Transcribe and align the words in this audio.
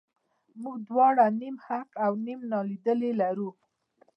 موږ 0.61 0.77
دواړه 0.89 1.25
نیم 1.39 1.55
حق 1.65 1.89
او 2.05 2.11
نیم 2.25 2.39
نالیدلي 2.51 3.11
لرو. 3.21 3.49